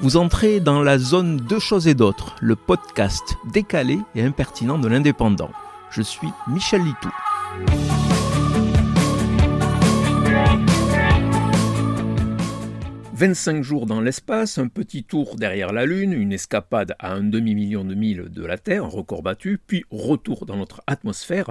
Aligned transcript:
Vous 0.00 0.16
entrez 0.16 0.60
dans 0.60 0.82
la 0.82 0.98
zone 0.98 1.36
Deux 1.36 1.60
choses 1.60 1.86
et 1.86 1.94
d'autres, 1.94 2.34
le 2.40 2.56
podcast 2.56 3.36
décalé 3.52 3.98
et 4.14 4.22
impertinent 4.22 4.78
de 4.78 4.88
l'indépendant. 4.88 5.50
Je 5.90 6.02
suis 6.02 6.28
Michel 6.48 6.82
Litou. 6.82 7.10
25 13.16 13.62
jours 13.62 13.86
dans 13.86 14.00
l'espace, 14.00 14.58
un 14.58 14.66
petit 14.66 15.04
tour 15.04 15.36
derrière 15.36 15.72
la 15.72 15.86
Lune, 15.86 16.12
une 16.12 16.32
escapade 16.32 16.96
à 16.98 17.12
un 17.12 17.22
demi-million 17.22 17.84
de 17.84 17.94
milles 17.94 18.24
de 18.28 18.44
la 18.44 18.58
Terre, 18.58 18.90
record 18.90 19.22
battu, 19.22 19.60
puis 19.64 19.84
retour 19.92 20.46
dans 20.46 20.56
notre 20.56 20.82
atmosphère, 20.88 21.50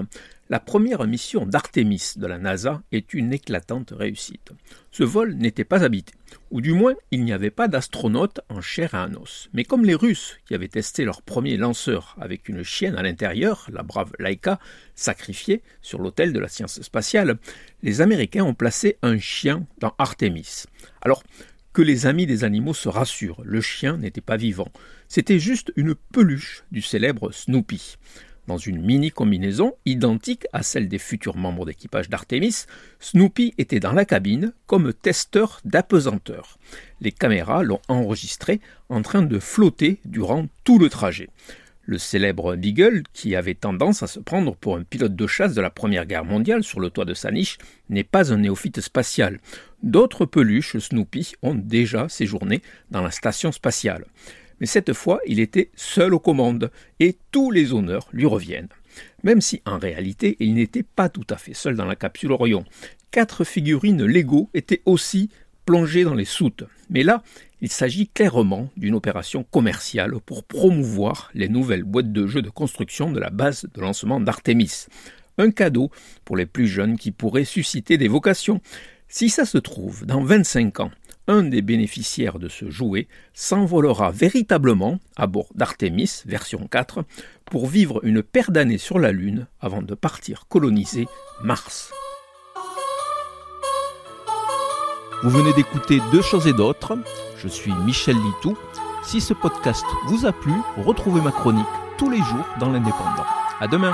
la 0.49 0.59
première 0.59 1.07
mission 1.07 1.45
d'Artemis 1.45 2.15
de 2.17 2.27
la 2.27 2.37
NASA 2.37 2.81
est 2.91 3.13
une 3.13 3.31
éclatante 3.31 3.93
réussite. 3.97 4.51
Ce 4.91 5.03
vol 5.03 5.35
n'était 5.35 5.63
pas 5.63 5.85
habité, 5.85 6.13
ou 6.53 6.61
du 6.61 6.71
moins 6.71 6.93
il 7.09 7.25
n'y 7.25 7.33
avait 7.33 7.49
pas 7.49 7.67
d'astronautes 7.67 8.39
en 8.47 8.61
chair 8.61 8.93
et 8.93 8.97
en 8.97 9.15
os. 9.15 9.49
Mais 9.53 9.65
comme 9.65 9.83
les 9.83 9.95
Russes, 9.95 10.37
qui 10.45 10.53
avaient 10.53 10.67
testé 10.67 11.03
leur 11.03 11.23
premier 11.23 11.57
lanceur 11.57 12.15
avec 12.21 12.47
une 12.47 12.63
chienne 12.63 12.95
à 12.95 13.01
l'intérieur, 13.01 13.67
la 13.73 13.81
brave 13.81 14.11
Laika, 14.19 14.59
sacrifiée 14.93 15.63
sur 15.81 15.99
l'autel 15.99 16.31
de 16.31 16.39
la 16.39 16.47
science 16.47 16.79
spatiale, 16.81 17.37
les 17.81 18.01
Américains 18.01 18.45
ont 18.45 18.53
placé 18.53 18.97
un 19.01 19.17
chien 19.17 19.65
dans 19.79 19.95
Artemis. 19.97 20.65
Alors, 21.01 21.23
que 21.73 21.81
les 21.81 22.05
amis 22.05 22.27
des 22.27 22.43
animaux 22.43 22.75
se 22.75 22.87
rassurent, 22.87 23.41
le 23.43 23.59
chien 23.59 23.97
n'était 23.97 24.21
pas 24.21 24.37
vivant. 24.37 24.71
C'était 25.07 25.39
juste 25.39 25.73
une 25.75 25.95
peluche 25.95 26.65
du 26.71 26.83
célèbre 26.83 27.31
Snoopy. 27.31 27.97
Dans 28.47 28.57
une 28.57 28.81
mini 28.81 29.09
combinaison 29.09 29.73
identique 29.85 30.47
à 30.51 30.63
celle 30.63 30.89
des 30.89 30.97
futurs 30.97 31.37
membres 31.37 31.65
d'équipage 31.65 32.09
d'Artemis, 32.09 32.65
Snoopy 32.99 33.53
était 33.57 33.79
dans 33.79 33.93
la 33.93 34.03
cabine 34.03 34.53
comme 34.67 34.93
testeur 34.93 35.61
d'apesanteur. 35.63 36.57
Les 36.99 37.13
caméras 37.13 37.63
l'ont 37.63 37.79
enregistré 37.87 38.59
en 38.89 39.01
train 39.01 39.21
de 39.21 39.39
flotter 39.39 39.99
durant 40.03 40.47
tout 40.65 40.77
le 40.77 40.89
trajet. 40.89 41.29
Le 41.85 41.97
célèbre 41.97 42.55
Beagle, 42.55 43.03
qui 43.13 43.35
avait 43.35 43.55
tendance 43.55 44.03
à 44.03 44.07
se 44.07 44.19
prendre 44.19 44.55
pour 44.55 44.77
un 44.77 44.83
pilote 44.83 45.15
de 45.15 45.27
chasse 45.27 45.53
de 45.53 45.61
la 45.61 45.69
Première 45.69 46.05
Guerre 46.05 46.23
mondiale 46.23 46.63
sur 46.63 46.79
le 46.79 46.89
toit 46.89 47.03
de 47.03 47.13
sa 47.13 47.31
niche, 47.31 47.57
n'est 47.89 48.05
pas 48.05 48.31
un 48.31 48.37
néophyte 48.37 48.79
spatial. 48.79 49.39
D'autres 49.83 50.25
peluches 50.25 50.77
Snoopy 50.77 51.33
ont 51.41 51.55
déjà 51.55 52.07
séjourné 52.07 52.61
dans 52.89 53.01
la 53.01 53.11
station 53.11 53.51
spatiale. 53.51 54.05
Mais 54.63 54.67
cette 54.67 54.93
fois, 54.93 55.19
il 55.27 55.41
était 55.41 55.71
seul 55.75 56.13
aux 56.13 56.21
commandes, 56.21 56.71
et 57.01 57.17
tous 57.31 57.51
les 57.51 57.73
honneurs 57.73 58.07
lui 58.13 58.25
reviennent. 58.25 58.69
Même 59.21 59.41
si, 59.41 59.61
en 59.65 59.77
réalité, 59.77 60.37
il 60.39 60.53
n'était 60.53 60.83
pas 60.83 61.09
tout 61.09 61.27
à 61.29 61.35
fait 61.35 61.53
seul 61.53 61.75
dans 61.75 61.83
la 61.83 61.97
capsule 61.97 62.31
Orion. 62.31 62.63
Quatre 63.11 63.43
figurines 63.43 64.05
Lego 64.05 64.49
étaient 64.53 64.81
aussi 64.85 65.29
plongées 65.65 66.05
dans 66.05 66.13
les 66.13 66.23
soutes. 66.23 66.63
Mais 66.89 67.03
là, 67.03 67.23
il 67.59 67.69
s'agit 67.69 68.07
clairement 68.07 68.69
d'une 68.77 68.95
opération 68.95 69.43
commerciale 69.43 70.13
pour 70.25 70.45
promouvoir 70.45 71.29
les 71.33 71.49
nouvelles 71.49 71.83
boîtes 71.83 72.13
de 72.13 72.25
jeux 72.25 72.41
de 72.41 72.49
construction 72.49 73.11
de 73.11 73.19
la 73.19 73.31
base 73.31 73.67
de 73.73 73.81
lancement 73.81 74.21
d'Artemis. 74.21 74.85
Un 75.37 75.51
cadeau 75.51 75.91
pour 76.23 76.37
les 76.37 76.45
plus 76.45 76.67
jeunes 76.67 76.97
qui 76.97 77.11
pourrait 77.11 77.43
susciter 77.43 77.97
des 77.97 78.07
vocations. 78.07 78.61
Si 79.09 79.27
ça 79.27 79.43
se 79.43 79.57
trouve, 79.57 80.05
dans 80.05 80.23
25 80.23 80.79
ans, 80.79 80.91
un 81.27 81.43
des 81.43 81.61
bénéficiaires 81.61 82.39
de 82.39 82.49
ce 82.49 82.69
jouet 82.69 83.07
s'envolera 83.33 84.11
véritablement 84.11 84.99
à 85.15 85.27
bord 85.27 85.47
d'Artemis 85.55 86.23
version 86.25 86.67
4 86.69 87.05
pour 87.45 87.67
vivre 87.67 87.99
une 88.03 88.23
paire 88.23 88.51
d'années 88.51 88.77
sur 88.77 88.99
la 88.99 89.11
Lune 89.11 89.47
avant 89.61 89.81
de 89.81 89.95
partir 89.95 90.47
coloniser 90.47 91.07
Mars. 91.43 91.91
Vous 95.23 95.29
venez 95.29 95.53
d'écouter 95.53 95.99
Deux 96.11 96.21
choses 96.21 96.47
et 96.47 96.53
d'autres. 96.53 96.97
Je 97.37 97.47
suis 97.47 97.71
Michel 97.85 98.17
Litou. 98.17 98.57
Si 99.05 99.21
ce 99.21 99.33
podcast 99.33 99.85
vous 100.07 100.25
a 100.25 100.33
plu, 100.33 100.53
retrouvez 100.77 101.21
ma 101.21 101.31
chronique 101.31 101.65
tous 101.97 102.09
les 102.09 102.17
jours 102.17 102.45
dans 102.59 102.69
l'Indépendant. 102.69 103.25
À 103.59 103.67
demain! 103.67 103.93